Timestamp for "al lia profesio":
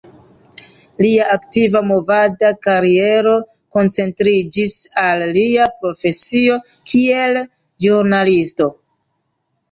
5.01-6.57